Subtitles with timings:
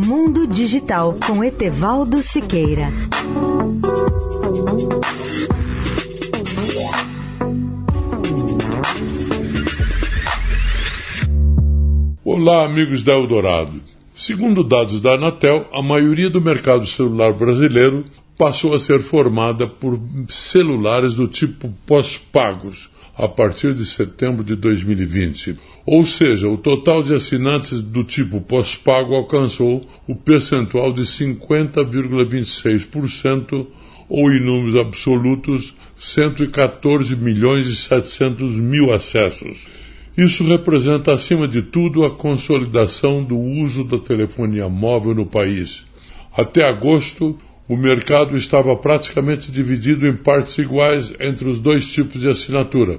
[0.00, 2.86] Mundo Digital com Etevaldo Siqueira.
[12.24, 13.82] Olá, amigos da Eldorado.
[14.14, 18.04] Segundo dados da Anatel, a maioria do mercado celular brasileiro
[18.36, 22.88] passou a ser formada por celulares do tipo pós-pagos
[23.18, 25.58] a partir de setembro de 2020.
[25.84, 33.66] Ou seja, o total de assinantes do tipo pós-pago alcançou o percentual de 50,26%
[34.08, 39.66] ou em números absolutos 114 milhões e 700 mil acessos.
[40.16, 45.84] Isso representa, acima de tudo, a consolidação do uso da telefonia móvel no país.
[46.36, 52.28] Até agosto, o mercado estava praticamente dividido em partes iguais entre os dois tipos de
[52.28, 52.98] assinatura.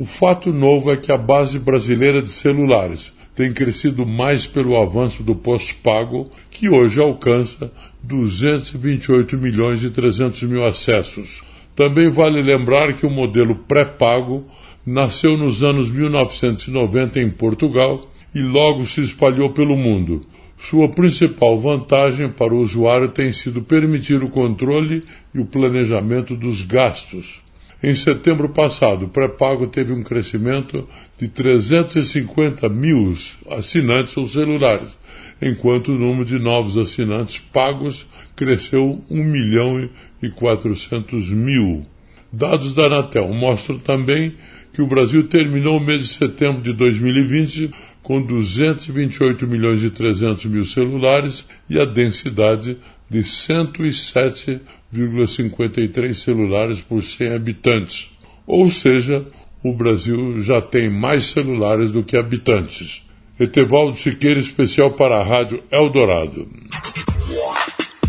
[0.00, 5.24] O fato novo é que a base brasileira de celulares tem crescido mais pelo avanço
[5.24, 7.72] do pós-pago, que hoje alcança
[8.04, 11.42] 228 milhões e 300 mil acessos.
[11.74, 14.44] Também vale lembrar que o modelo pré-pago
[14.86, 20.24] nasceu nos anos 1990 em Portugal e logo se espalhou pelo mundo.
[20.56, 25.02] Sua principal vantagem para o usuário tem sido permitir o controle
[25.34, 27.47] e o planejamento dos gastos.
[27.80, 33.14] Em setembro passado, o pré-pago teve um crescimento de 350 mil
[33.50, 34.98] assinantes ou celulares,
[35.40, 39.88] enquanto o número de novos assinantes pagos cresceu 1 milhão
[40.20, 41.86] e 400 mil.
[42.32, 44.34] Dados da Anatel mostram também
[44.72, 47.70] que o Brasil terminou o mês de setembro de 2020
[48.02, 57.34] com 228 milhões e 300 mil celulares e a densidade de 107,53 celulares por 100
[57.34, 58.08] habitantes.
[58.46, 59.26] Ou seja,
[59.62, 63.04] o Brasil já tem mais celulares do que habitantes.
[63.38, 66.48] Etevaldo Siqueira, especial para a Rádio Eldorado.